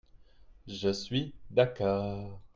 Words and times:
Je 0.65 0.89
suis 0.91 1.35
d’accord. 1.51 2.41